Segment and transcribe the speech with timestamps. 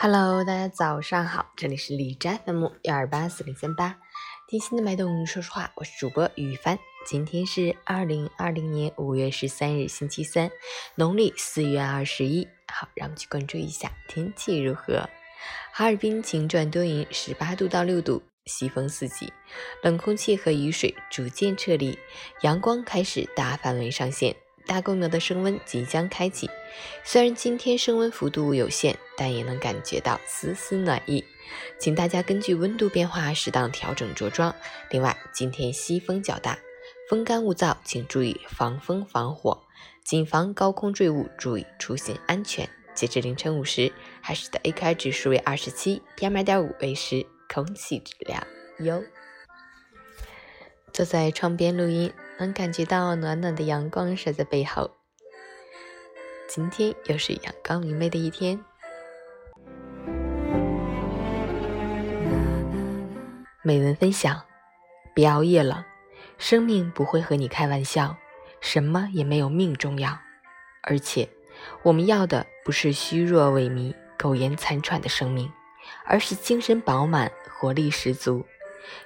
[0.00, 3.96] Hello，大家早上好，这里是李斋 FM 幺二八四零三八，
[4.46, 6.78] 贴心的脉动，说实话，我是主播于帆。
[7.04, 10.52] 今天是二零二零年五月十三日，星期三，
[10.94, 12.46] 农历四月二十一。
[12.72, 15.10] 好，让我们去关注一下天气如何。
[15.72, 19.32] 哈尔滨晴转多云，十八度到六度，西风四级，
[19.82, 21.98] 冷空气和雨水逐渐撤离，
[22.42, 24.36] 阳光开始大范围上线。
[24.68, 26.48] 大公牛的升温即将开启，
[27.02, 31.24] 虽然今天升温幅度有限，但也能感觉到丝丝暖意。
[31.78, 34.54] 请大家根据温度变化适当调整着装。
[34.90, 36.58] 另外，今天西风较大，
[37.08, 39.58] 风干物燥，请注意防风防火，
[40.04, 42.68] 谨防高空坠物，注意出行安全。
[42.94, 48.46] 截至凌晨五时，海市的 AQI 指数为二十七，PM 二点五为十，空气质量
[48.80, 49.02] 优。
[50.92, 52.12] 坐在窗边录音。
[52.38, 54.90] 能感觉到暖暖的阳光晒在背后。
[56.48, 58.58] 今天又是阳光明媚的一天。
[63.62, 64.40] 美文分享：
[65.12, 65.84] 别熬夜了，
[66.38, 68.16] 生命不会和你开玩笑，
[68.60, 70.16] 什么也没有命重要。
[70.82, 71.28] 而且，
[71.82, 75.52] 我们要的不是虚弱萎靡、苟延残喘的生命，
[76.04, 78.46] 而是精神饱满、活力十足、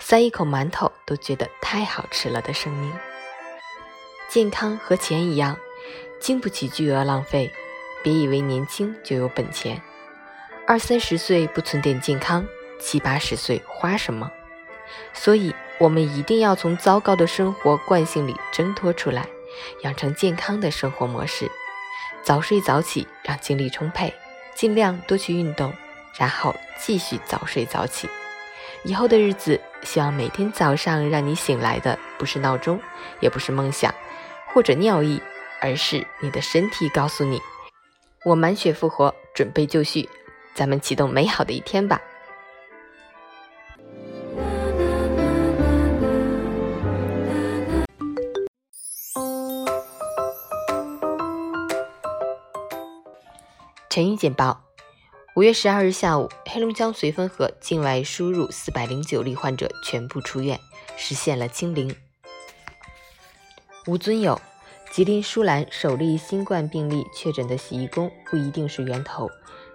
[0.00, 2.90] 塞一口馒头都觉得太好吃了的生命。
[4.28, 5.56] 健康和钱一样，
[6.20, 7.50] 经不起巨额浪费。
[8.02, 9.80] 别以为年轻就有本钱，
[10.66, 12.46] 二三十岁不存点健康，
[12.78, 14.30] 七八十岁花什么？
[15.14, 19.26] 所以，我们一定要从糟糕的生活惯性里挣脱出来，
[19.82, 21.50] 养成健康的生活模式。
[22.22, 24.12] 早睡早起，让精力充沛，
[24.54, 25.72] 尽量多去运动，
[26.18, 28.08] 然后继续早睡早起。
[28.84, 32.80] 以后的日子，希望每天早上让你醒来的不是闹钟，
[33.20, 33.92] 也不是梦想。
[34.52, 35.20] 或者尿意，
[35.60, 37.40] 而是你的身体告诉你
[38.24, 40.08] ：“我满血复活，准备就绪，
[40.54, 42.00] 咱们启动美好的一天吧。”
[53.90, 54.62] 晨语简报：
[55.34, 60.60] 五月十二日下午，黑龙江绥芬河境外输入四百零九例患者全部出院，
[60.96, 61.96] 实现了清零。
[63.88, 64.38] 吴尊友，
[64.92, 69.30] 吉林舒兰首例新冠病例确诊的洗衣工不一定是源头，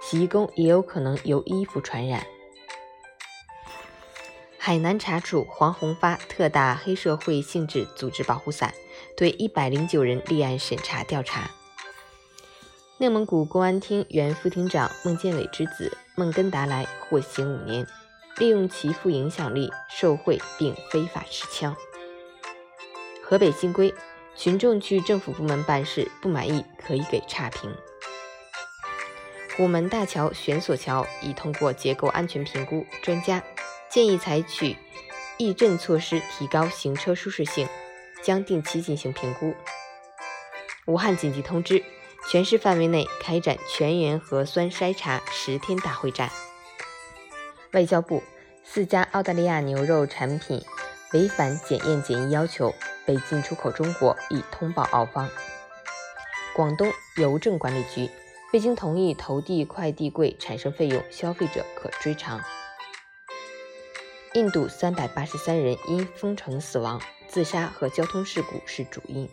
[0.00, 2.26] 洗衣工也有可能由衣服传染。
[4.56, 8.72] 海南查处黄宏发特大黑社会性质组织保护伞，
[9.14, 11.50] 对一百零九人立案审查调查。
[12.96, 17.86] 内蒙古公安厅原副厅长孟建伟之子孟根达来获刑五年，
[18.38, 21.76] 利用其父影响力受贿并非法持枪。
[23.28, 23.94] 河北新规，
[24.34, 27.70] 群众去政府部门办事不满意可以给差评。
[29.54, 33.44] 虎门大桥悬索桥已通过结构安全评估，专家
[33.90, 34.74] 建议采取
[35.36, 37.68] 抑震措施，提高行车舒适性，
[38.22, 39.54] 将定期进行评估。
[40.86, 41.84] 武汉紧急通知，
[42.30, 46.30] 全市范围内开展全员核酸筛查十天大会战。
[47.72, 48.22] 外交部，
[48.64, 50.64] 四家澳大利亚牛肉产品
[51.12, 52.74] 违反检验检疫要求。
[53.06, 55.26] 被进出口中国已通报澳方。
[56.54, 58.10] 广东邮政管理局
[58.52, 62.38] 未经同意投递快递柜产生费用，消费者可追偿。
[64.34, 69.26] 印度三百八十三人因封城死亡，自杀和交通事故是主因。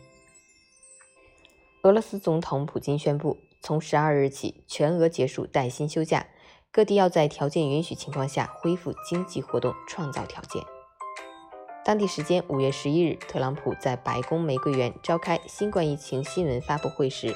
[1.81, 6.25] 俄罗斯总统普京宣布，从十二日起全额结束带薪休假，
[6.71, 10.74] 各地要在条件允许情况下恢复经济活动，创造条件。
[11.85, 17.27] 当地时间五月十一日，特朗普在白宫玫瑰园召开新冠疫情新闻发布会时，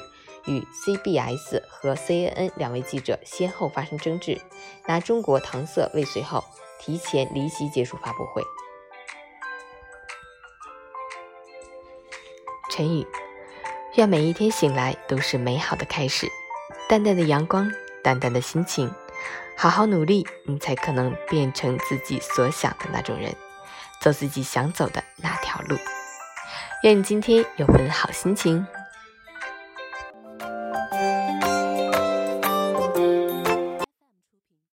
[0.44, 4.40] 与 CBS 和 CNN 两位记者先后发生争执，
[4.88, 6.42] 拿中国搪塞未遂后，
[6.80, 8.42] 提前离席结束发布会。
[12.72, 13.06] 陈宇，
[13.94, 16.26] 愿每一天醒来都是美好的开始，
[16.88, 17.70] 淡淡的阳光，
[18.02, 18.92] 淡淡的心情，
[19.56, 23.32] 好好努力，你才可能变成自己所想的那种人。
[24.00, 25.76] 走自己想走的那条路，
[26.82, 28.66] 愿你今天有份好心情。